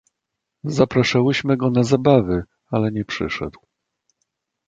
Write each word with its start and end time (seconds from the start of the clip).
"Zapraszałyśmy 0.63 1.57
go 1.57 1.69
na 1.69 1.83
zabawy, 1.83 2.43
ale 2.71 2.91
nie 2.91 3.05
przyszedł." 3.05 3.59